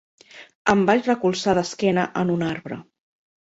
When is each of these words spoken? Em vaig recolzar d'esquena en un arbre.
Em 0.73 0.81
vaig 0.91 1.09
recolzar 1.09 1.55
d'esquena 1.59 2.09
en 2.25 2.35
un 2.39 2.49
arbre. 2.51 2.83